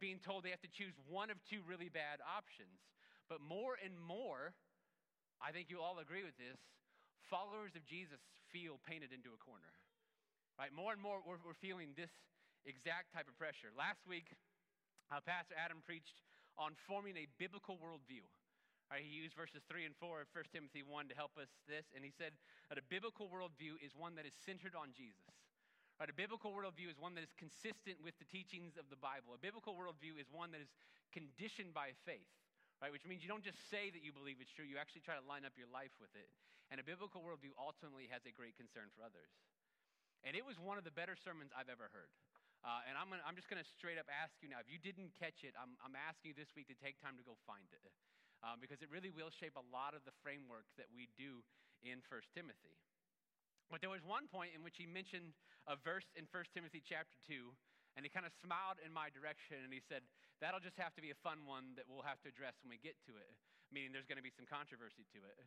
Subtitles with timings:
[0.00, 2.82] being told they have to choose one of two really bad options.
[3.28, 4.56] But more and more,
[5.38, 6.58] I think you all agree with this,
[7.28, 8.18] followers of Jesus
[8.50, 9.68] feel painted into a corner.
[10.56, 10.72] Right?
[10.72, 12.10] More and more, we're, we're feeling this
[12.66, 13.70] exact type of pressure.
[13.76, 14.32] Last week,
[15.12, 16.24] uh, Pastor Adam preached
[16.58, 18.26] on forming a biblical worldview.
[18.88, 21.84] Right, he used verses 3 and 4 of 1 Timothy 1 to help us this,
[21.92, 22.32] and he said
[22.72, 25.28] that a biblical worldview is one that is centered on Jesus.
[25.98, 29.34] Right, a biblical worldview is one that is consistent with the teachings of the Bible.
[29.34, 30.70] A biblical worldview is one that is
[31.10, 32.30] conditioned by faith,
[32.78, 35.18] right, which means you don't just say that you believe it's true, you actually try
[35.18, 36.30] to line up your life with it.
[36.70, 39.34] And a biblical worldview ultimately has a great concern for others.
[40.22, 42.14] And it was one of the better sermons I've ever heard.
[42.62, 44.78] Uh, and I'm, gonna, I'm just going to straight up ask you now if you
[44.78, 47.66] didn't catch it, I'm, I'm asking you this week to take time to go find
[47.74, 47.90] it
[48.46, 51.42] um, because it really will shape a lot of the framework that we do
[51.82, 52.78] in 1 Timothy.
[53.68, 55.36] But there was one point in which he mentioned
[55.68, 57.52] a verse in 1 Timothy chapter 2,
[57.96, 60.00] and he kind of smiled in my direction and he said,
[60.40, 62.78] That'll just have to be a fun one that we'll have to address when we
[62.78, 63.34] get to it,
[63.74, 65.42] meaning there's going to be some controversy to it.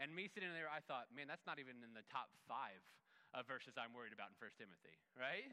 [0.00, 2.80] And me sitting there, I thought, man, that's not even in the top five
[3.36, 5.52] of verses I'm worried about in 1 Timothy, right?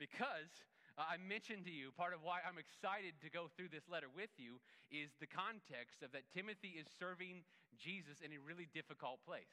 [0.00, 0.50] Because
[0.96, 4.08] uh, I mentioned to you, part of why I'm excited to go through this letter
[4.08, 4.58] with you
[4.88, 7.44] is the context of that Timothy is serving
[7.76, 9.52] Jesus in a really difficult place.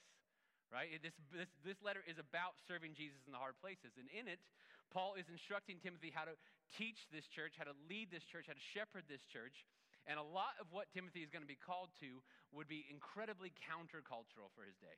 [0.72, 0.88] Right?
[1.04, 4.00] This, this, this letter is about serving Jesus in the hard places.
[4.00, 4.40] And in it,
[4.88, 6.36] Paul is instructing Timothy how to
[6.72, 9.68] teach this church, how to lead this church, how to shepherd this church.
[10.08, 12.24] And a lot of what Timothy is going to be called to
[12.56, 14.96] would be incredibly countercultural for his day.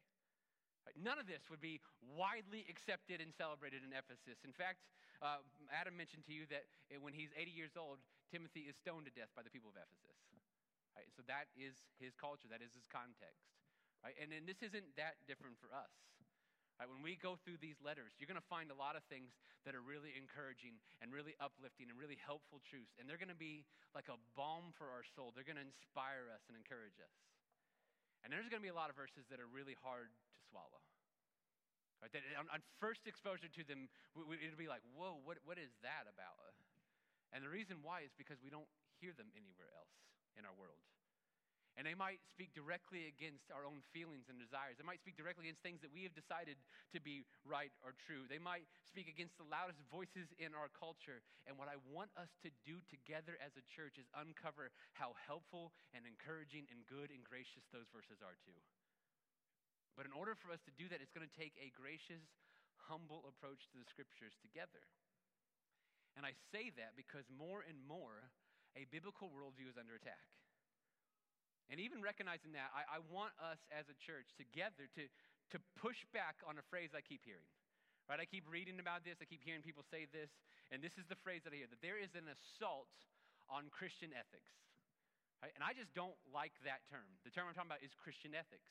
[1.00, 4.44] None of this would be widely accepted and celebrated in Ephesus.
[4.44, 4.84] In fact,
[5.24, 5.40] uh,
[5.72, 6.68] Adam mentioned to you that
[7.00, 10.20] when he's 80 years old, Timothy is stoned to death by the people of Ephesus.
[10.92, 11.08] Right?
[11.16, 13.48] So that is his culture, that is his context.
[14.04, 14.16] Right?
[14.20, 15.92] And then this isn't that different for us.
[16.76, 16.92] Right?
[16.92, 19.32] When we go through these letters, you're going to find a lot of things
[19.64, 23.00] that are really encouraging and really uplifting and really helpful truths.
[23.00, 23.64] And they're going to be
[23.95, 25.32] like a balm for our soul.
[25.32, 27.16] They're going to inspire us and encourage us.
[28.23, 30.83] And there's going to be a lot of verses that are really hard to swallow.
[32.04, 32.11] Right?
[32.11, 36.04] That on, on first exposure to them, it'll be like, whoa, what, what is that
[36.11, 36.36] about?
[37.32, 38.70] And the reason why is because we don't
[39.02, 39.89] hear them anywhere else
[40.38, 40.80] in our world.
[41.73, 44.78] And they might speak directly against our own feelings and desires.
[44.78, 46.61] They might speak directly against things that we have decided
[46.94, 48.30] to be right or true.
[48.30, 51.26] They might speak against the loudest voices in our culture.
[51.50, 55.73] And what I want us to do together as a church is uncover how helpful
[55.98, 58.60] and encouraging and good and gracious those verses are too.
[59.98, 62.22] But in order for us to do that, it's going to take a gracious,
[62.86, 64.86] humble approach to the scriptures together.
[66.14, 68.30] And I say that because more and more,
[68.78, 70.22] a biblical worldview is under attack.
[71.72, 75.08] And even recognizing that, I, I, want us as a church together to,
[75.56, 77.48] to push back on a phrase I keep hearing.
[78.06, 78.20] Right?
[78.20, 80.28] I keep reading about this, I keep hearing people say this,
[80.76, 82.92] and this is the phrase that I hear that there is an assault
[83.48, 84.52] on Christian ethics.
[85.40, 85.56] Right?
[85.56, 87.08] And I just don't like that term.
[87.24, 88.68] The term I'm talking about is Christian ethics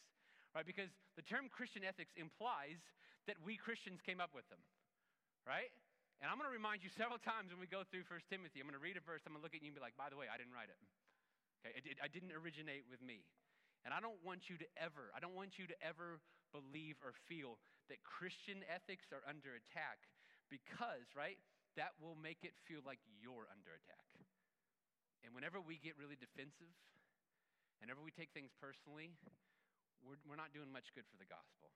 [0.54, 0.68] right?
[0.68, 2.80] Because the term Christian ethics implies
[3.26, 4.60] that we Christians came up with them,
[5.48, 5.72] right?
[6.20, 8.68] And I'm going to remind you several times when we go through First Timothy, I'm
[8.68, 10.12] going to read a verse, I'm going to look at you and be like, by
[10.12, 10.78] the way, I didn't write it.
[11.62, 13.22] Okay, it, I didn't originate with me.
[13.86, 16.18] And I don't want you to ever, I don't want you to ever
[16.50, 17.58] believe or feel
[17.90, 20.06] that Christian ethics are under attack
[20.50, 21.38] because, right,
[21.78, 24.06] that will make it feel like you're under attack.
[25.22, 26.70] And whenever we get really defensive,
[27.82, 29.14] whenever we take things personally,
[30.02, 31.70] we're, we're not doing much good for the gospel.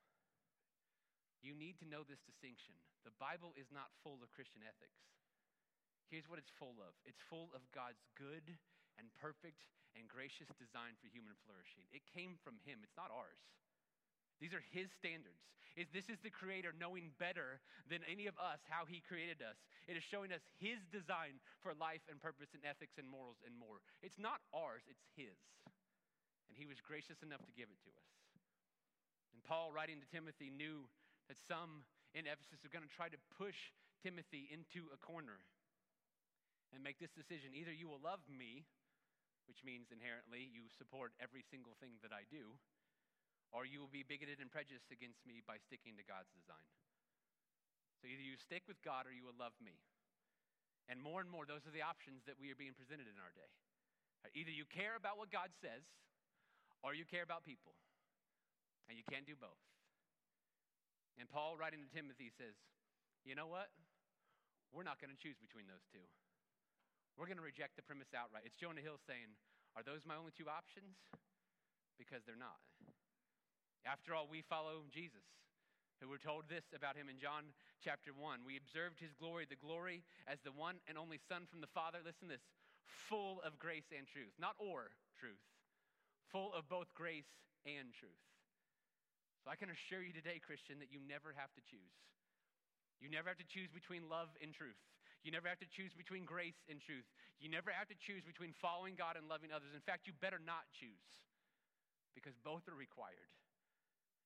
[1.42, 2.74] You need to know this distinction.
[3.06, 4.98] The Bible is not full of Christian ethics.
[6.10, 8.54] Here's what it's full of it's full of God's good
[8.96, 9.64] and perfect
[9.96, 11.88] and gracious design for human flourishing.
[11.92, 13.40] It came from Him, it's not ours.
[14.40, 15.40] These are His standards.
[15.76, 19.60] Is this is the Creator knowing better than any of us how He created us.
[19.84, 23.52] It is showing us His design for life and purpose and ethics and morals and
[23.52, 23.84] more.
[24.00, 25.36] It's not ours, it's His.
[26.48, 28.08] And He was gracious enough to give it to us.
[29.36, 30.88] And Paul, writing to Timothy, knew
[31.28, 31.84] that some
[32.16, 35.44] in Ephesus are going to try to push Timothy into a corner
[36.72, 38.64] and make this decision either you will love me,
[39.46, 42.58] which means inherently you support every single thing that I do,
[43.54, 46.70] or you will be bigoted and prejudiced against me by sticking to God's design.
[48.02, 49.80] So either you stick with God or you will love me.
[50.86, 53.34] And more and more, those are the options that we are being presented in our
[53.34, 53.50] day.
[54.34, 55.82] Either you care about what God says,
[56.82, 57.74] or you care about people.
[58.86, 59.58] And you can't do both.
[61.18, 62.54] And Paul, writing to Timothy, says,
[63.26, 63.72] You know what?
[64.70, 66.04] We're not going to choose between those two.
[67.16, 68.44] We're going to reject the premise outright.
[68.44, 69.32] It's Jonah Hill saying,
[69.72, 71.00] Are those my only two options?
[71.96, 72.60] Because they're not.
[73.88, 75.24] After all, we follow Jesus.
[76.00, 78.44] who were told this about him in John chapter 1.
[78.44, 82.04] We observed his glory, the glory as the one and only Son from the Father.
[82.04, 82.44] Listen this
[83.08, 85.40] full of grace and truth, not or truth,
[86.28, 87.28] full of both grace
[87.64, 88.20] and truth.
[89.40, 91.96] So I can assure you today, Christian, that you never have to choose.
[93.00, 94.76] You never have to choose between love and truth.
[95.26, 97.02] You never have to choose between grace and truth.
[97.42, 99.74] You never have to choose between following God and loving others.
[99.74, 101.26] In fact, you better not choose
[102.14, 103.34] because both are required.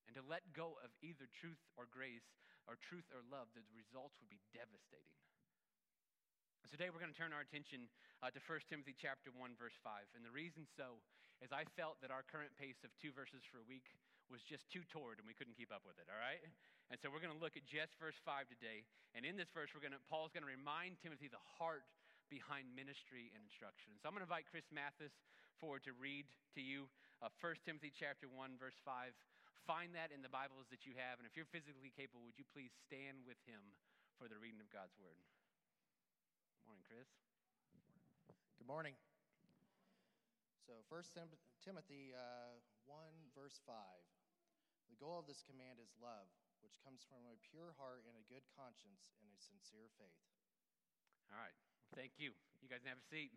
[0.04, 2.28] And to let go of either truth or grace,
[2.68, 5.16] or truth or love, the results would be devastating.
[6.60, 7.88] So today we're going to turn our attention
[8.20, 10.04] uh, to 1 Timothy chapter 1 verse 5.
[10.12, 11.00] And the reason so
[11.40, 13.88] is I felt that our current pace of two verses for a week
[14.28, 16.44] was just too torrid and we couldn't keep up with it, all right?
[16.90, 18.82] And so we're going to look at just verse 5 today.
[19.14, 21.86] And in this verse we're going to Paul's going to remind Timothy the heart
[22.26, 23.94] behind ministry and instruction.
[24.02, 25.14] So I'm going to invite Chris Mathis
[25.62, 26.26] forward to read
[26.58, 26.90] to you
[27.22, 29.14] uh, 1 Timothy chapter 1 verse 5.
[29.70, 32.48] Find that in the Bibles that you have and if you're physically capable, would you
[32.50, 33.62] please stand with him
[34.18, 35.22] for the reading of God's word?
[36.66, 37.06] Morning, Chris.
[38.58, 38.98] Good morning.
[40.66, 42.98] So, First Tim- Timothy uh, 1,
[43.34, 43.74] verse 5.
[44.90, 46.30] The goal of this command is love,
[46.64, 50.20] which comes from a pure heart and a good conscience and a sincere faith.
[51.32, 51.56] All right.
[51.96, 52.32] Thank you.
[52.62, 53.34] You guys have a seat.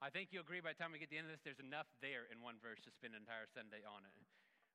[0.00, 1.60] I think you'll agree by the time we get to the end of this, there's
[1.60, 4.16] enough there in one verse to spend an entire Sunday on it.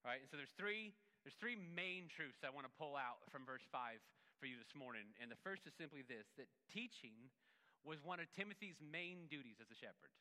[0.05, 0.21] All right?
[0.21, 0.93] And so there's three
[1.25, 3.97] there's three main truths I want to pull out from verse 5
[4.37, 5.09] for you this morning.
[5.17, 7.33] And the first is simply this that teaching
[7.81, 10.13] was one of Timothy's main duties as a shepherd.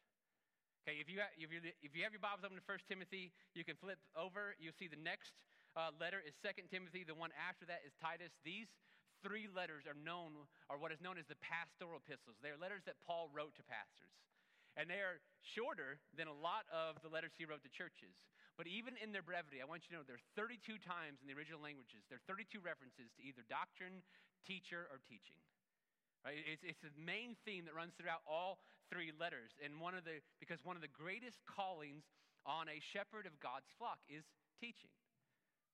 [0.85, 3.33] Okay, if you, have, if, you, if you have your Bibles open to 1 Timothy,
[3.57, 4.53] you can flip over.
[4.61, 5.33] You'll see the next
[5.73, 7.09] uh, letter is 2 Timothy.
[7.09, 8.37] The one after that is Titus.
[8.45, 8.69] These
[9.25, 10.37] three letters are known,
[10.69, 12.37] or what is known as the pastoral epistles.
[12.45, 14.13] They are letters that Paul wrote to pastors.
[14.77, 18.21] And they are shorter than a lot of the letters he wrote to churches.
[18.61, 21.33] But even in their brevity, I want you to know there are 32 times in
[21.33, 24.05] the original languages, there are 32 references to either doctrine,
[24.45, 25.41] teacher, or teaching.
[26.29, 26.45] Right?
[26.45, 28.61] It's, it's the main theme that runs throughout all
[28.91, 29.57] three letters.
[29.63, 32.05] And one of the, because one of the greatest callings
[32.45, 34.25] on a shepherd of God's flock is
[34.61, 34.93] teaching.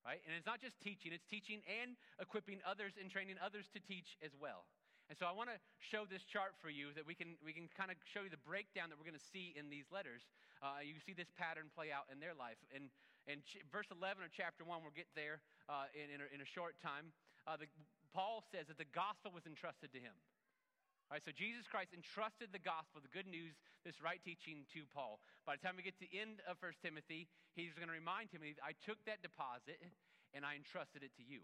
[0.01, 0.23] Right?
[0.25, 4.17] And it's not just teaching, it's teaching and equipping others and training others to teach
[4.25, 4.65] as well.
[5.13, 7.69] And so I want to show this chart for you that we can, we can
[7.75, 10.25] kind of show you the breakdown that we're going to see in these letters.
[10.63, 12.57] Uh, you see this pattern play out in their life.
[12.73, 12.89] And
[13.29, 16.39] and ch- verse 11 of chapter 1, we'll get there uh, in, in a, in,
[16.41, 17.13] a, short time.
[17.45, 17.69] Uh, the,
[18.13, 20.15] Paul says that the gospel was entrusted to him.
[21.11, 23.51] All right, so Jesus Christ entrusted the gospel, the good news,
[23.83, 25.19] this right teaching to Paul.
[25.43, 28.31] By the time we get to the end of 1 Timothy, he's going to remind
[28.31, 29.83] Timothy, I took that deposit
[30.31, 31.43] and I entrusted it to you.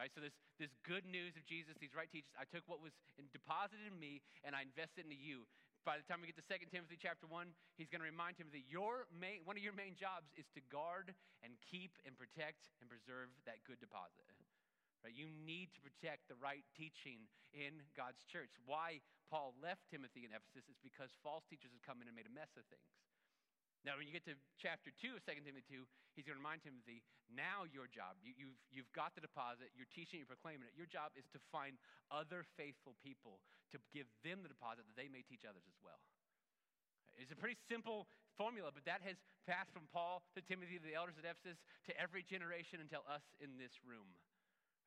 [0.00, 0.08] Right?
[0.16, 2.96] So this, this good news of Jesus, these right teachers, I took what was
[3.36, 5.44] deposited in me and I invested into you.
[5.84, 8.64] By the time we get to 2 Timothy chapter 1, he's going to remind Timothy,
[8.64, 11.12] your main, one of your main jobs is to guard
[11.44, 14.24] and keep and protect and preserve that good deposit.
[15.00, 15.16] Right?
[15.16, 18.52] You need to protect the right teaching in God's church.
[18.68, 19.00] Why
[19.32, 22.34] Paul left Timothy in Ephesus is because false teachers had come in and made a
[22.34, 22.90] mess of things.
[23.80, 26.60] Now, when you get to chapter 2 of 2 Timothy 2, he's going to remind
[26.60, 27.00] Timothy,
[27.32, 30.76] now your job, you, you've, you've got the deposit, you're teaching, you're proclaiming it.
[30.76, 31.80] Your job is to find
[32.12, 33.40] other faithful people
[33.72, 35.96] to give them the deposit that they may teach others as well.
[37.16, 38.04] It's a pretty simple
[38.36, 39.16] formula, but that has
[39.48, 43.24] passed from Paul to Timothy to the elders at Ephesus to every generation until us
[43.40, 44.12] in this room.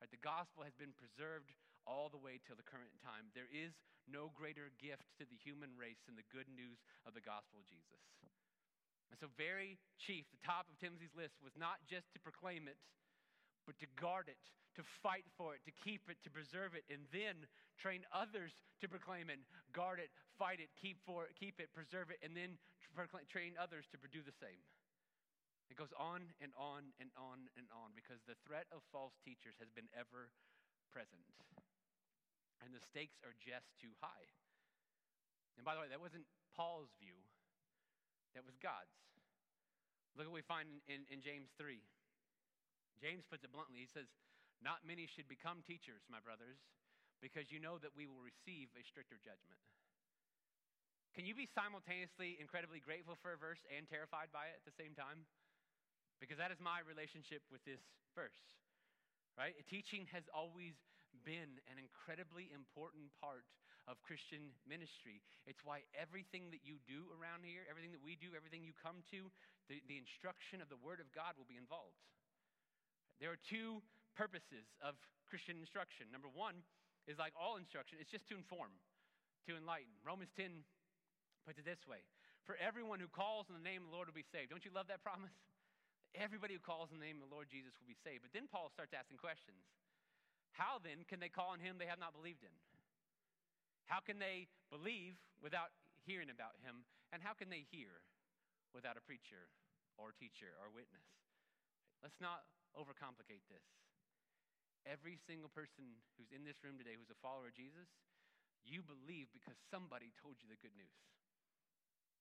[0.03, 0.11] Right?
[0.11, 1.55] The gospel has been preserved
[1.87, 3.31] all the way till the current time.
[3.31, 3.71] There is
[4.03, 7.65] no greater gift to the human race than the good news of the gospel of
[7.71, 8.03] Jesus.
[9.07, 12.75] And so, very chief, the top of Timothy's list was not just to proclaim it,
[13.63, 14.43] but to guard it,
[14.75, 17.47] to fight for it, to keep it, to preserve it, and then
[17.79, 18.51] train others
[18.83, 19.39] to proclaim it,
[19.71, 22.59] guard it, fight it, keep for it, keep it, preserve it, and then
[23.31, 24.59] train others to do the same.
[25.73, 29.57] It goes on and on and on and on because the threat of false teachers
[29.57, 30.29] has been ever
[30.93, 31.25] present.
[32.61, 34.29] And the stakes are just too high.
[35.57, 37.17] And by the way, that wasn't Paul's view,
[38.37, 38.93] that was God's.
[40.13, 41.81] Look what we find in, in, James 3.
[43.01, 43.81] James puts it bluntly.
[43.81, 44.05] He says,
[44.61, 46.61] Not many should become teachers, my brothers,
[47.17, 49.57] because you know that we will receive a stricter judgment.
[51.17, 54.77] Can you be simultaneously incredibly grateful for a verse and terrified by it at the
[54.77, 55.25] same time?
[56.23, 57.83] Because that is my relationship with this
[58.15, 58.39] verse,
[59.35, 59.51] right?
[59.67, 60.71] Teaching has always
[61.27, 63.43] been an incredibly important part
[63.91, 65.19] of Christian ministry.
[65.43, 69.03] It's why everything that you do around here, everything that we do, everything you come
[69.11, 69.27] to,
[69.67, 71.99] the, the instruction of the Word of God will be involved.
[73.19, 73.83] There are two
[74.15, 74.95] purposes of
[75.27, 76.07] Christian instruction.
[76.07, 76.63] Number one
[77.03, 78.71] is like all instruction, it's just to inform,
[79.51, 79.91] to enlighten.
[80.07, 80.63] Romans 10
[81.43, 81.99] puts it this way
[82.47, 84.55] For everyone who calls on the name of the Lord will be saved.
[84.55, 85.35] Don't you love that promise?
[86.13, 88.21] Everybody who calls on the name of the Lord Jesus will be saved.
[88.21, 89.65] But then Paul starts asking questions.
[90.53, 92.53] How then can they call on him they have not believed in?
[93.89, 95.73] How can they believe without
[96.05, 96.85] hearing about him?
[97.09, 98.05] And how can they hear
[98.77, 99.49] without a preacher
[99.97, 101.05] or teacher or witness?
[102.05, 102.45] Let's not
[102.77, 103.65] overcomplicate this.
[104.85, 107.89] Every single person who's in this room today who's a follower of Jesus,
[108.67, 110.99] you believe because somebody told you the good news.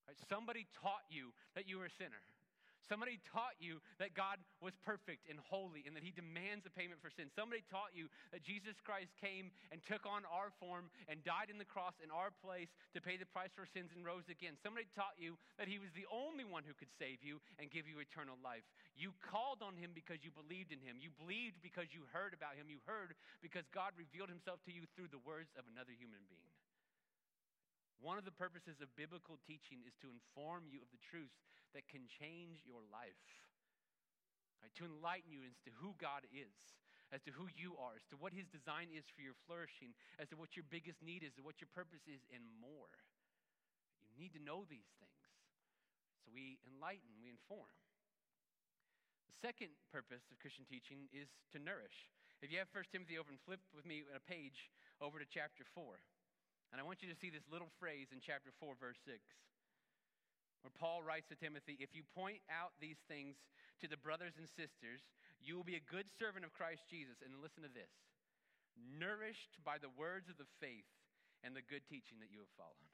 [0.06, 0.18] Right?
[0.30, 2.22] Somebody taught you that you were a sinner.
[2.88, 7.02] Somebody taught you that God was perfect and holy and that He demands a payment
[7.02, 7.30] for sin.
[7.34, 11.58] Somebody taught you that Jesus Christ came and took on our form and died in
[11.58, 14.54] the cross in our place to pay the price for sins and rose again.
[14.60, 17.90] Somebody taught you that He was the only one who could save you and give
[17.90, 18.66] you eternal life.
[18.94, 21.00] You called on Him because you believed in Him.
[21.00, 22.68] You believed because you heard about Him.
[22.68, 26.51] You heard because God revealed Himself to you through the words of another human being.
[28.02, 31.86] One of the purposes of biblical teaching is to inform you of the truths that
[31.86, 33.22] can change your life,
[34.58, 34.74] right?
[34.74, 36.50] to enlighten you as to who God is,
[37.14, 40.26] as to who you are, as to what His design is for your flourishing, as
[40.34, 42.90] to what your biggest need is, what your purpose is, and more.
[44.10, 45.22] You need to know these things.
[46.26, 47.70] So we enlighten, we inform.
[49.30, 52.10] The second purpose of Christian teaching is to nourish.
[52.42, 56.02] If you have 1 Timothy and flip with me a page over to chapter 4.
[56.72, 59.20] And I want you to see this little phrase in chapter 4, verse 6,
[60.64, 63.36] where Paul writes to Timothy If you point out these things
[63.84, 65.04] to the brothers and sisters,
[65.36, 67.20] you will be a good servant of Christ Jesus.
[67.20, 67.92] And listen to this
[68.96, 70.88] nourished by the words of the faith
[71.44, 72.92] and the good teaching that you have followed.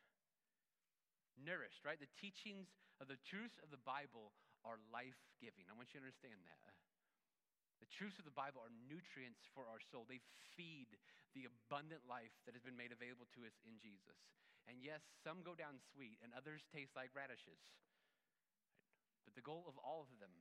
[1.38, 2.00] Nourished, right?
[2.02, 2.66] The teachings
[2.98, 4.34] of the truths of the Bible
[4.66, 5.70] are life giving.
[5.70, 6.77] I want you to understand that.
[7.78, 10.04] The truths of the Bible are nutrients for our soul.
[10.06, 10.22] They
[10.58, 10.98] feed
[11.36, 14.18] the abundant life that has been made available to us in Jesus.
[14.66, 17.60] And yes, some go down sweet and others taste like radishes.
[19.24, 20.32] But the goal of all of them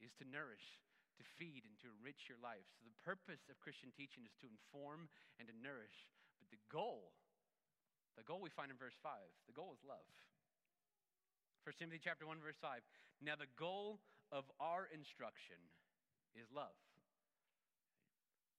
[0.00, 0.80] is to nourish,
[1.16, 2.68] to feed, and to enrich your life.
[2.76, 5.08] So the purpose of Christian teaching is to inform
[5.40, 6.08] and to nourish.
[6.40, 7.16] But the goal,
[8.20, 9.12] the goal we find in verse 5,
[9.48, 10.08] the goal is love.
[11.64, 12.84] 1 Timothy chapter 1, verse 5.
[13.24, 15.58] Now the goal of our instruction
[16.36, 16.76] is love.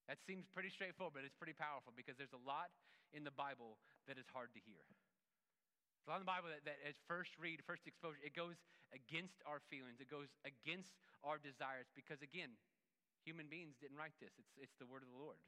[0.07, 2.71] That seems pretty straightforward, but it's pretty powerful because there's a lot
[3.11, 3.75] in the Bible
[4.07, 4.79] that is hard to hear.
[4.83, 8.55] There's a lot in the Bible that, that, as first read, first exposure, it goes
[8.95, 10.95] against our feelings, it goes against
[11.27, 12.55] our desires because, again,
[13.27, 14.31] human beings didn't write this.
[14.39, 15.39] It's, it's the word of the Lord.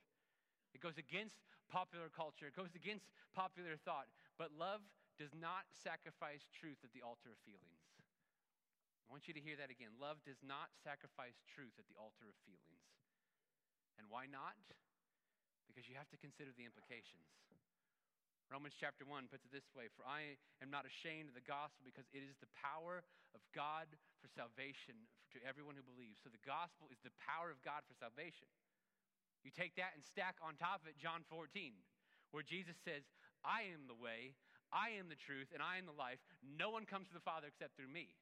[0.76, 1.40] It goes against
[1.72, 4.12] popular culture, it goes against popular thought.
[4.36, 4.84] But love
[5.16, 7.79] does not sacrifice truth at the altar of feelings.
[9.10, 9.98] I want you to hear that again.
[9.98, 12.86] Love does not sacrifice truth at the altar of feelings.
[13.98, 14.54] And why not?
[15.66, 17.26] Because you have to consider the implications.
[18.54, 21.82] Romans chapter 1 puts it this way For I am not ashamed of the gospel
[21.82, 23.02] because it is the power
[23.34, 23.90] of God
[24.22, 26.22] for salvation to everyone who believes.
[26.22, 28.46] So the gospel is the power of God for salvation.
[29.42, 31.50] You take that and stack on top of it John 14,
[32.30, 33.10] where Jesus says,
[33.42, 34.38] I am the way,
[34.70, 36.22] I am the truth, and I am the life.
[36.46, 38.14] No one comes to the Father except through me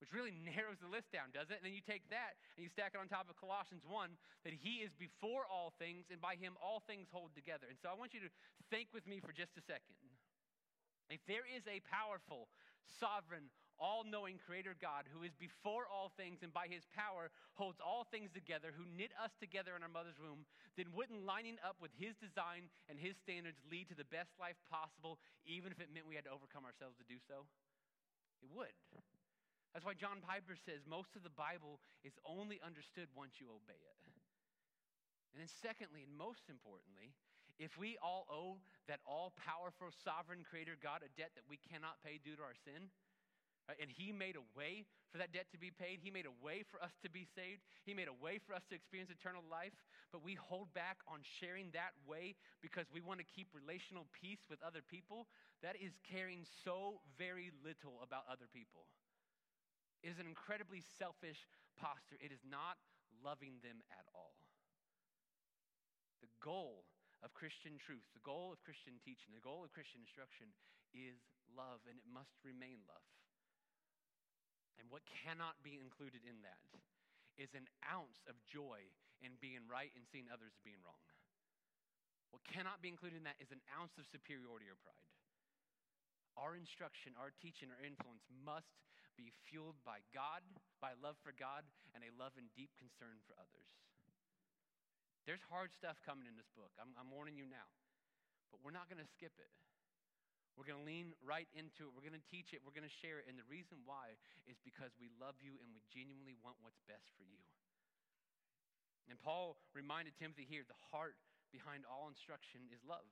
[0.00, 1.60] which really narrows the list down, doesn't it?
[1.62, 4.54] And then you take that and you stack it on top of Colossians 1 that
[4.54, 7.66] he is before all things and by him all things hold together.
[7.70, 8.30] And so I want you to
[8.70, 9.94] think with me for just a second.
[11.08, 12.52] If there is a powerful,
[13.00, 17.78] sovereign, all knowing creator God who is before all things and by his power holds
[17.78, 20.44] all things together, who knit us together in our mother's womb,
[20.76, 24.58] then wouldn't lining up with his design and his standards lead to the best life
[24.66, 27.46] possible, even if it meant we had to overcome ourselves to do so?
[28.42, 28.74] It would.
[29.72, 33.78] That's why John Piper says most of the Bible is only understood once you obey
[33.78, 33.98] it.
[35.32, 37.12] And then, secondly, and most importantly,
[37.60, 42.00] if we all owe that all powerful, sovereign creator God a debt that we cannot
[42.00, 42.88] pay due to our sin,
[43.76, 46.64] and He made a way for that debt to be paid, He made a way
[46.64, 49.76] for us to be saved, He made a way for us to experience eternal life,
[50.14, 54.40] but we hold back on sharing that way because we want to keep relational peace
[54.48, 55.28] with other people,
[55.60, 58.88] that is caring so very little about other people.
[60.02, 61.46] It is an incredibly selfish
[61.78, 62.18] posture.
[62.22, 62.78] It is not
[63.22, 64.38] loving them at all.
[66.22, 66.86] The goal
[67.22, 70.54] of Christian truth, the goal of Christian teaching, the goal of Christian instruction
[70.94, 71.18] is
[71.50, 73.06] love, and it must remain love.
[74.78, 76.62] And what cannot be included in that
[77.34, 78.86] is an ounce of joy
[79.18, 81.02] in being right and seeing others being wrong.
[82.30, 85.10] What cannot be included in that is an ounce of superiority or pride.
[86.38, 88.70] Our instruction, our teaching, our influence must
[89.18, 90.46] be fueled by God,
[90.78, 93.66] by love for God, and a love and deep concern for others.
[95.26, 96.70] There's hard stuff coming in this book.
[96.78, 97.68] I'm, I'm warning you now.
[98.54, 99.52] But we're not going to skip it.
[100.56, 101.92] We're going to lean right into it.
[101.92, 102.64] We're going to teach it.
[102.64, 103.28] We're going to share it.
[103.28, 104.16] And the reason why
[104.48, 107.38] is because we love you and we genuinely want what's best for you.
[109.06, 111.14] And Paul reminded Timothy here the heart
[111.52, 113.06] behind all instruction is love.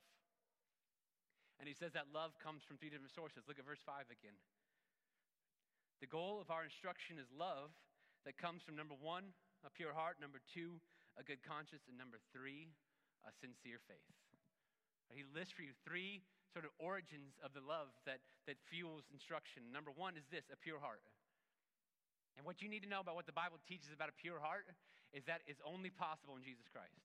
[1.60, 3.44] And he says that love comes from three different sources.
[3.48, 4.36] Look at verse 5 again.
[6.00, 7.72] The goal of our instruction is love
[8.28, 9.32] that comes from number one,
[9.64, 10.76] a pure heart, number two,
[11.16, 12.68] a good conscience, and number three,
[13.24, 14.04] a sincere faith.
[15.08, 19.70] He lists for you three sort of origins of the love that, that fuels instruction.
[19.70, 21.00] Number one is this a pure heart.
[22.36, 24.68] And what you need to know about what the Bible teaches about a pure heart
[25.14, 27.00] is that is only possible in Jesus Christ.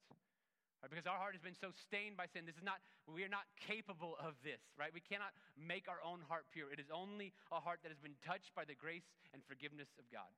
[0.82, 0.90] Right?
[0.90, 2.50] Because our heart has been so stained by sin.
[2.50, 4.90] This is not, we are not capable of this, right?
[4.90, 6.74] We cannot make our own heart pure.
[6.74, 10.10] It is only a heart that has been touched by the grace and forgiveness of
[10.10, 10.34] God.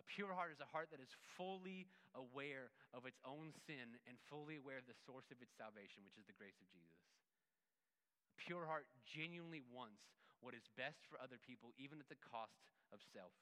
[0.00, 1.86] A pure heart is a heart that is fully
[2.18, 6.18] aware of its own sin and fully aware of the source of its salvation, which
[6.18, 7.06] is the grace of Jesus.
[8.26, 10.02] A pure heart genuinely wants
[10.42, 12.58] what is best for other people, even at the cost
[12.90, 13.36] of self.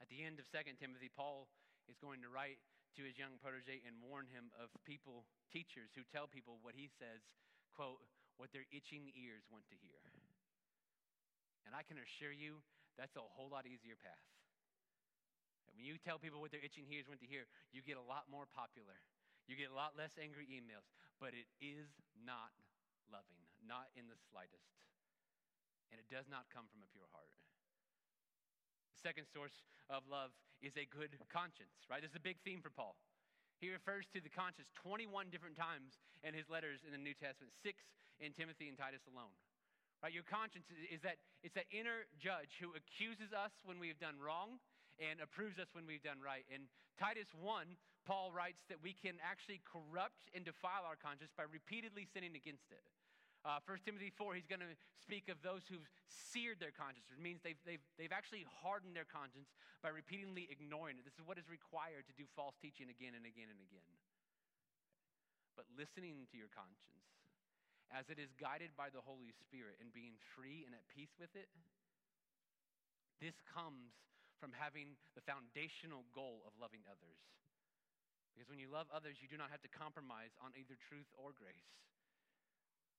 [0.00, 1.52] At the end of 2 Timothy, Paul
[1.90, 2.56] is going to write
[2.98, 6.90] to his young protege and warn him of people, teachers, who tell people what he
[6.98, 7.22] says,
[7.74, 8.02] quote,
[8.40, 10.00] what their itching ears want to hear.
[11.68, 12.64] And I can assure you,
[12.96, 14.26] that's a whole lot easier path.
[15.76, 18.26] When you tell people what their itching ears want to hear, you get a lot
[18.26, 18.98] more popular.
[19.46, 20.86] You get a lot less angry emails,
[21.22, 22.52] but it is not
[23.06, 24.66] loving, not in the slightest.
[25.90, 27.30] And it does not come from a pure heart.
[29.00, 30.30] Second source of love
[30.60, 32.04] is a good conscience, right?
[32.04, 33.00] This is a big theme for Paul.
[33.60, 37.52] He refers to the conscience 21 different times in his letters in the New Testament,
[37.64, 37.80] six
[38.20, 39.32] in Timothy and Titus alone.
[40.00, 40.12] Right?
[40.12, 44.16] Your conscience is that it's that inner judge who accuses us when we have done
[44.16, 44.60] wrong
[44.96, 46.44] and approves us when we've done right.
[46.48, 51.48] In Titus 1, Paul writes that we can actually corrupt and defile our conscience by
[51.48, 52.84] repeatedly sinning against it.
[53.40, 57.08] Uh, 1 Timothy 4, he's going to speak of those who've seared their conscience.
[57.08, 59.48] It means they've, they've, they've actually hardened their conscience
[59.80, 61.08] by repeatedly ignoring it.
[61.08, 63.90] This is what is required to do false teaching again and again and again.
[65.56, 67.08] But listening to your conscience,
[67.88, 71.32] as it is guided by the Holy Spirit and being free and at peace with
[71.32, 71.48] it,
[73.24, 73.96] this comes
[74.36, 77.20] from having the foundational goal of loving others.
[78.32, 81.36] Because when you love others, you do not have to compromise on either truth or
[81.36, 81.76] grace.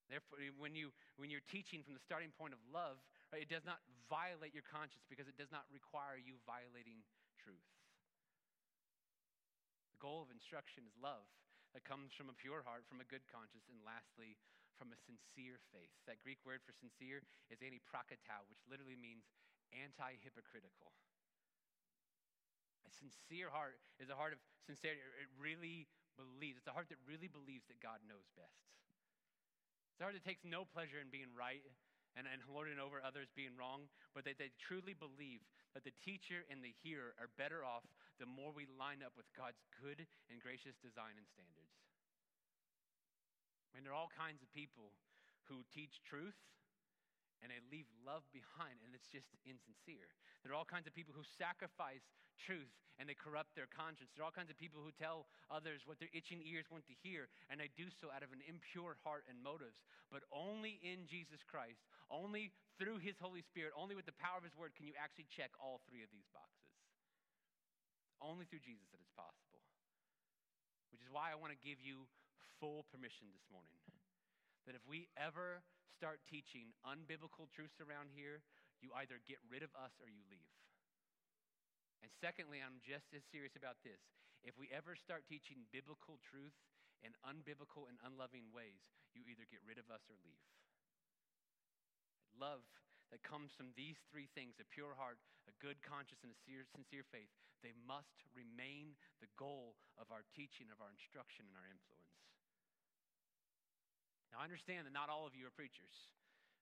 [0.10, 3.66] Therefore, when, you, when you're teaching from the starting point of love, right, it does
[3.66, 7.06] not violate your conscience because it does not require you violating
[7.40, 7.70] truth.
[9.96, 11.28] The goal of instruction is love
[11.72, 14.36] that comes from a pure heart, from a good conscience, and lastly,
[14.76, 15.94] from a sincere faith.
[16.10, 19.24] That Greek word for sincere is antiprokatao, which literally means
[19.72, 20.92] anti hypocritical.
[22.84, 25.00] A sincere heart is a heart of sincerity.
[25.22, 25.88] It really
[26.20, 28.81] believes, it's a heart that really believes that God knows best.
[30.02, 31.62] It's a heart takes no pleasure in being right
[32.18, 33.86] and, and lording over others being wrong,
[34.18, 35.46] but that they truly believe
[35.78, 37.86] that the teacher and the hearer are better off
[38.18, 40.02] the more we line up with God's good
[40.34, 41.78] and gracious design and standards.
[43.70, 44.90] I mean, there are all kinds of people
[45.46, 46.42] who teach truth
[47.42, 50.10] and they leave love behind, and it's just insincere.
[50.42, 52.06] There are all kinds of people who sacrifice
[52.38, 54.14] truth and they corrupt their conscience.
[54.14, 56.96] There are all kinds of people who tell others what their itching ears want to
[57.02, 59.82] hear, and they do so out of an impure heart and motives.
[60.14, 61.82] But only in Jesus Christ,
[62.14, 65.26] only through His Holy Spirit, only with the power of His Word can you actually
[65.34, 66.70] check all three of these boxes.
[68.22, 69.66] Only through Jesus that it's possible.
[70.94, 72.06] Which is why I want to give you
[72.62, 73.82] full permission this morning
[74.66, 75.62] that if we ever
[75.98, 78.42] start teaching unbiblical truths around here,
[78.82, 80.54] you either get rid of us or you leave.
[82.02, 84.02] And secondly, I'm just as serious about this.
[84.42, 86.58] If we ever start teaching biblical truth
[87.06, 88.82] in unbiblical and unloving ways,
[89.14, 90.42] you either get rid of us or leave.
[92.34, 92.66] Love
[93.14, 96.42] that comes from these three things a pure heart, a good conscience, and a
[96.74, 97.30] sincere faith
[97.62, 102.01] they must remain the goal of our teaching, of our instruction, and our influence.
[104.32, 106.16] Now, I understand that not all of you are preachers,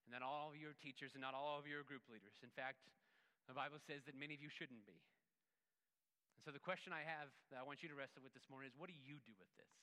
[0.06, 2.42] and that all of you are teachers, and not all of you are group leaders.
[2.42, 2.82] In fact,
[3.46, 4.98] the Bible says that many of you shouldn't be.
[6.38, 8.70] And so the question I have that I want you to wrestle with this morning
[8.70, 9.74] is what do you do with this?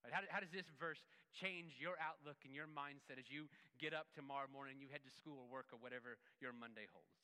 [0.00, 0.12] Right?
[0.12, 1.02] How, how does this verse
[1.34, 5.02] change your outlook and your mindset as you get up tomorrow morning and you head
[5.02, 7.18] to school or work or whatever your Monday holds?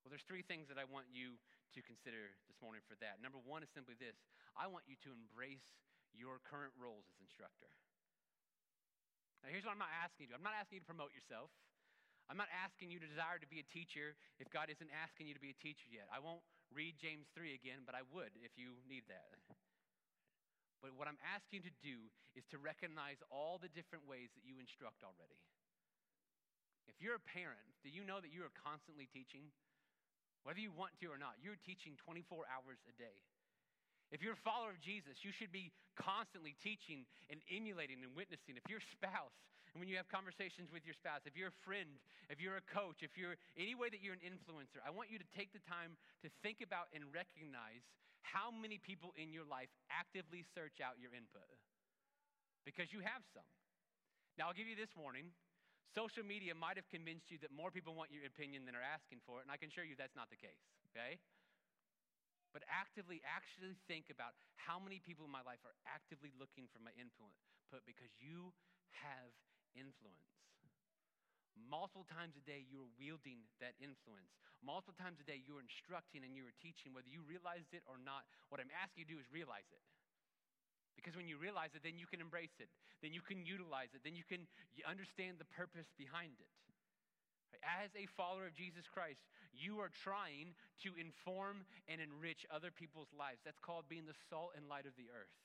[0.00, 1.38] Well, there's three things that I want you
[1.74, 3.18] to consider this morning for that.
[3.18, 4.18] Number one is simply this
[4.54, 5.66] I want you to embrace
[6.12, 7.70] your current roles as instructor.
[9.42, 11.50] Now, here's what I'm not asking you to I'm not asking you to promote yourself.
[12.30, 15.34] I'm not asking you to desire to be a teacher if God isn't asking you
[15.34, 16.06] to be a teacher yet.
[16.08, 19.34] I won't read James 3 again, but I would if you need that.
[20.80, 21.96] But what I'm asking you to do
[22.34, 25.38] is to recognize all the different ways that you instruct already.
[26.90, 29.54] If you're a parent, do you know that you are constantly teaching?
[30.42, 33.22] Whether you want to or not, you're teaching 24 hours a day.
[34.12, 38.60] If you're a follower of Jesus, you should be constantly teaching and emulating and witnessing.
[38.60, 39.32] If you're a spouse,
[39.72, 41.96] and when you have conversations with your spouse, if you're a friend,
[42.28, 45.16] if you're a coach, if you're any way that you're an influencer, I want you
[45.16, 47.80] to take the time to think about and recognize
[48.20, 51.48] how many people in your life actively search out your input.
[52.68, 53.48] Because you have some.
[54.36, 55.32] Now, I'll give you this warning.
[55.96, 59.24] Social media might have convinced you that more people want your opinion than are asking
[59.24, 60.60] for it, and I can assure you that's not the case,
[60.92, 61.16] okay?
[62.52, 66.78] But actively actually think about how many people in my life are actively looking for
[66.84, 67.32] my input
[67.88, 68.52] because you
[68.92, 69.32] have
[69.72, 70.28] influence.
[71.56, 74.32] Multiple times a day, you're wielding that influence.
[74.64, 78.24] Multiple times a day, you're instructing and you're teaching, whether you realized it or not.
[78.48, 79.84] What I'm asking you to do is realize it.
[80.96, 82.68] Because when you realize it, then you can embrace it,
[83.00, 84.44] then you can utilize it, then you can
[84.84, 86.52] understand the purpose behind it.
[87.64, 93.12] As a follower of Jesus Christ, you are trying to inform and enrich other people's
[93.12, 93.44] lives.
[93.44, 95.36] That's called being the salt and light of the earth.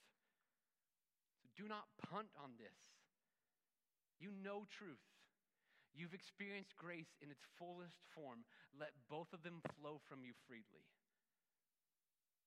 [1.43, 2.76] So do not punt on this.
[4.17, 5.04] You know truth.
[5.93, 8.46] You've experienced grace in its fullest form.
[8.74, 10.86] Let both of them flow from you freely.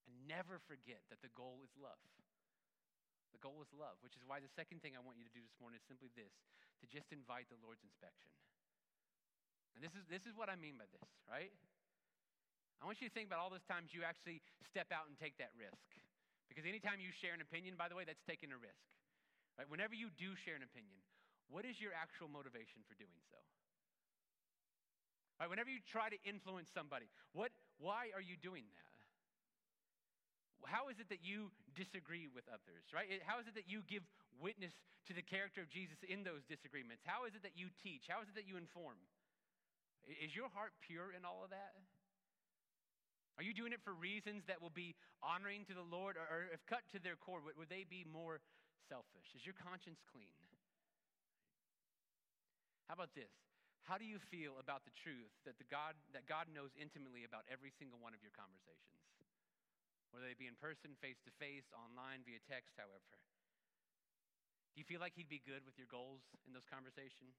[0.07, 2.03] And never forget that the goal is love.
[3.31, 5.43] The goal is love, which is why the second thing I want you to do
[5.43, 6.35] this morning is simply this
[6.83, 8.31] to just invite the Lord's inspection.
[9.81, 11.49] And this is, this is what I mean by this, right?
[12.77, 15.41] I want you to think about all those times you actually step out and take
[15.41, 15.89] that risk.
[16.53, 18.85] Because anytime you share an opinion, by the way, that's taking a risk.
[19.57, 19.65] Right?
[19.73, 21.01] Whenever you do share an opinion,
[21.49, 23.41] what is your actual motivation for doing so?
[25.41, 25.49] Right?
[25.49, 27.49] Whenever you try to influence somebody, what,
[27.81, 28.93] why are you doing that?
[30.69, 33.09] How is it that you disagree with others, right?
[33.25, 34.05] How is it that you give
[34.45, 34.77] witness
[35.09, 37.01] to the character of Jesus in those disagreements?
[37.09, 38.13] How is it that you teach?
[38.13, 39.01] How is it that you inform?
[40.09, 41.77] Is your heart pure in all of that?
[43.41, 44.93] Are you doing it for reasons that will be
[45.25, 48.05] honoring to the Lord, or, or if cut to their core, would, would they be
[48.05, 48.45] more
[48.85, 49.33] selfish?
[49.33, 50.37] Is your conscience clean?
[52.91, 53.33] How about this?
[53.89, 57.49] How do you feel about the truth that, the God, that God knows intimately about
[57.49, 59.01] every single one of your conversations?
[60.11, 63.15] Whether they be in person, face to face, online, via text, however.
[64.75, 67.39] Do you feel like He'd be good with your goals in those conversations?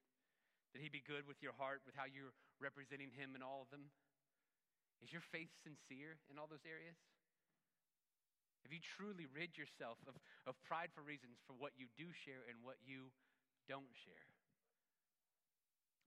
[0.72, 3.70] That He be good with your heart, with how you're representing Him in all of
[3.70, 3.92] them?
[5.04, 6.96] Is your faith sincere in all those areas?
[8.62, 10.14] Have you truly rid yourself of,
[10.46, 13.10] of prideful reasons for what you do share and what you
[13.66, 14.30] don't share?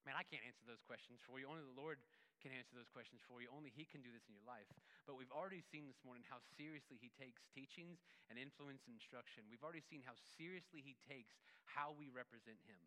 [0.07, 1.49] Man, I can't answer those questions for you.
[1.49, 1.99] Only the Lord
[2.45, 3.49] can answer those questions for you.
[3.49, 4.69] Only He can do this in your life.
[5.09, 9.49] But we've already seen this morning how seriously He takes teachings and influence and instruction.
[9.49, 12.81] We've already seen how seriously He takes how we represent Him.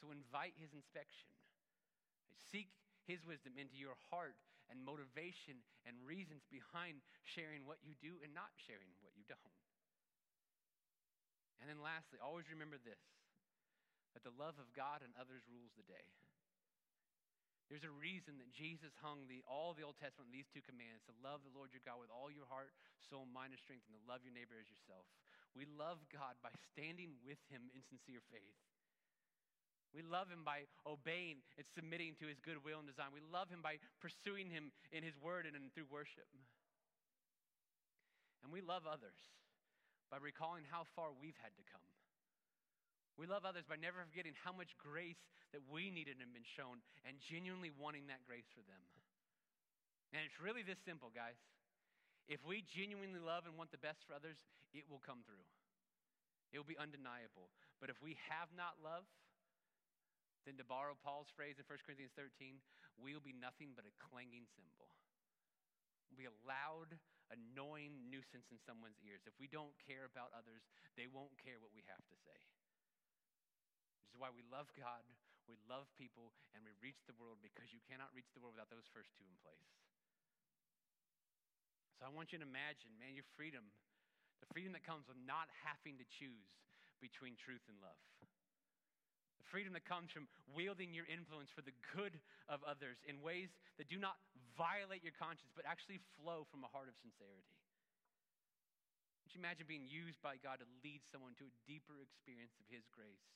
[0.00, 1.28] So invite his inspection.
[2.48, 2.72] Seek
[3.04, 4.40] his wisdom into your heart
[4.72, 9.54] and motivation and reasons behind sharing what you do and not sharing what you don't.
[11.60, 13.00] And then lastly, always remember this
[14.16, 16.02] that the love of God and others rules the day.
[17.70, 21.14] There's a reason that Jesus hung the, all the Old Testament these two commands to
[21.22, 24.02] love the Lord your God with all your heart, soul, mind, and strength, and to
[24.10, 25.06] love your neighbor as yourself.
[25.54, 28.58] We love God by standing with him in sincere faith.
[29.90, 33.10] We love him by obeying and submitting to his good will and design.
[33.10, 36.30] We love him by pursuing him in his word and through worship.
[38.46, 39.18] And we love others
[40.08, 41.84] by recalling how far we've had to come.
[43.18, 45.20] We love others by never forgetting how much grace
[45.52, 48.80] that we needed and been shown and genuinely wanting that grace for them.
[50.14, 51.38] And it's really this simple, guys.
[52.30, 54.38] If we genuinely love and want the best for others,
[54.70, 55.42] it will come through.
[56.54, 57.50] It will be undeniable.
[57.78, 59.06] But if we have not love,
[60.48, 62.60] then, to borrow Paul's phrase in 1 Corinthians 13,
[62.96, 64.88] we'll be nothing but a clanging cymbal.
[66.08, 66.96] We'll be a loud,
[67.28, 69.22] annoying nuisance in someone's ears.
[69.28, 70.64] If we don't care about others,
[70.96, 72.40] they won't care what we have to say.
[74.00, 75.04] Which is why we love God,
[75.44, 78.72] we love people, and we reach the world because you cannot reach the world without
[78.72, 79.70] those first two in place.
[82.00, 83.68] So I want you to imagine, man, your freedom,
[84.40, 86.48] the freedom that comes with not having to choose
[86.96, 88.00] between truth and love
[89.48, 92.18] freedom that comes from wielding your influence for the good
[92.50, 93.48] of others in ways
[93.80, 94.20] that do not
[94.58, 97.48] violate your conscience, but actually flow from a heart of sincerity.
[99.30, 102.82] You imagine being used by God to lead someone to a deeper experience of His
[102.90, 103.30] grace?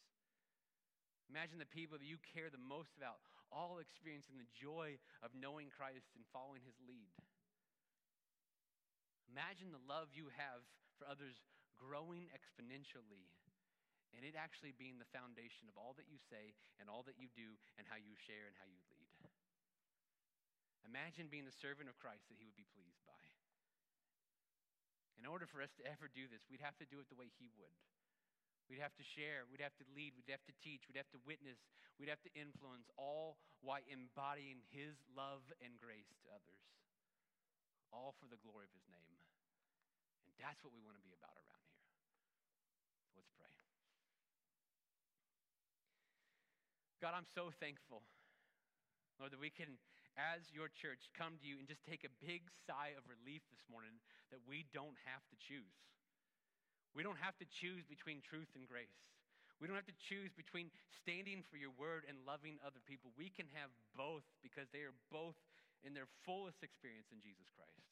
[1.30, 3.22] Imagine the people that you care the most about
[3.54, 7.14] all experiencing the joy of knowing Christ and following His lead.
[9.30, 10.66] Imagine the love you have
[10.98, 11.38] for others
[11.78, 13.30] growing exponentially
[14.14, 17.28] and it actually being the foundation of all that you say and all that you
[17.34, 19.14] do and how you share and how you lead.
[20.86, 23.24] Imagine being the servant of Christ that he would be pleased by.
[25.16, 27.32] In order for us to ever do this, we'd have to do it the way
[27.40, 27.78] he would.
[28.68, 31.20] We'd have to share, we'd have to lead, we'd have to teach, we'd have to
[31.28, 31.60] witness,
[32.00, 36.64] we'd have to influence, all while embodying his love and grace to others.
[37.92, 39.20] All for the glory of his name.
[40.26, 41.88] And that's what we want to be about around here.
[43.14, 43.53] Let's pray.
[47.04, 48.00] God, I'm so thankful,
[49.20, 49.76] Lord, that we can,
[50.16, 53.60] as your church, come to you and just take a big sigh of relief this
[53.68, 54.00] morning
[54.32, 55.76] that we don't have to choose.
[56.96, 59.04] We don't have to choose between truth and grace.
[59.60, 63.12] We don't have to choose between standing for your word and loving other people.
[63.20, 65.36] We can have both because they are both
[65.84, 67.84] in their fullest experience in Jesus Christ.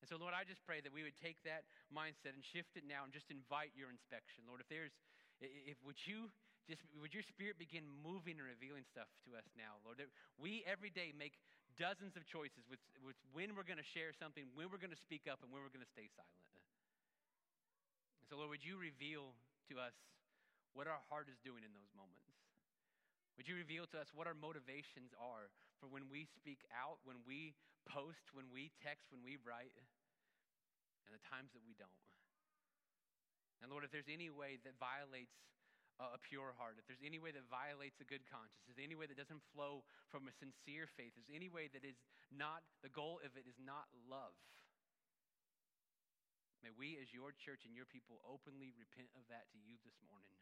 [0.00, 2.88] And so, Lord, I just pray that we would take that mindset and shift it
[2.88, 4.48] now and just invite your inspection.
[4.48, 4.96] Lord, if there's,
[5.44, 6.32] if would you
[6.68, 9.96] just, would your spirit begin moving and revealing stuff to us now, Lord?
[9.96, 11.40] That we every day make
[11.80, 15.00] dozens of choices with, with when we're going to share something, when we're going to
[15.00, 16.48] speak up, and when we're going to stay silent.
[18.28, 19.32] So, Lord, would you reveal
[19.72, 19.96] to us
[20.76, 22.28] what our heart is doing in those moments?
[23.40, 25.48] Would you reveal to us what our motivations are
[25.80, 27.56] for when we speak out, when we
[27.88, 29.72] post, when we text, when we write,
[31.08, 32.04] and the times that we don't?
[33.64, 35.32] And Lord, if there's any way that violates
[35.98, 38.94] a pure heart, if there's any way that violates a good conscience, if there's any
[38.94, 41.98] way that doesn't flow from a sincere faith, if there's any way that is
[42.30, 44.38] not, the goal of it is not love,
[46.62, 49.94] May we, as your church and your people, openly repent of that to you this
[50.02, 50.34] morning.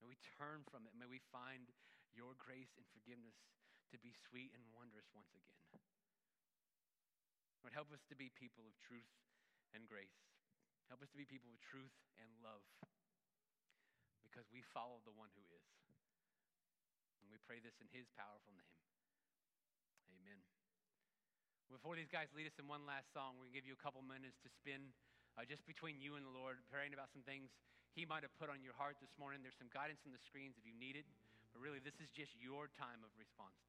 [0.00, 0.92] May we turn from it.
[0.92, 1.72] May we find
[2.12, 3.38] your grace and forgiveness
[3.88, 5.56] to be sweet and wondrous once again.
[7.64, 9.08] Lord, help us to be people of truth
[9.72, 10.18] and grace.
[10.90, 12.66] Help us to be people of truth and love
[14.32, 15.68] because we follow the one who is.
[17.20, 18.80] And we pray this in his powerful name.
[20.08, 20.40] Amen.
[21.68, 23.84] Before these guys lead us in one last song, we're going to give you a
[23.84, 24.96] couple minutes to spend
[25.36, 27.52] uh, just between you and the Lord, praying about some things
[27.92, 29.44] He might have put on your heart this morning.
[29.44, 31.04] There's some guidance on the screens if you need it,
[31.52, 33.60] but really, this is just your time of response